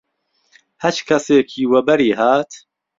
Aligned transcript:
هەچ 0.83 0.97
کهسێکی 1.09 1.69
وهبهری 1.71 2.11
هات 2.19 2.51